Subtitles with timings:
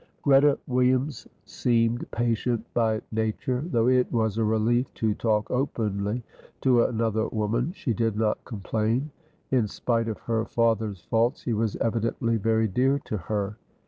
[0.23, 6.23] Greta Williams seemed patient by nature; though it was a relief to talk openly
[6.61, 9.11] to another woman, she did not complain.
[9.51, 13.57] In spite of her father's faults, he was evidently very dear to her.